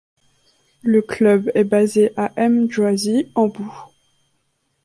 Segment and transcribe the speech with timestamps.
[0.81, 3.71] Le club est basé à M'djoiezi hambou.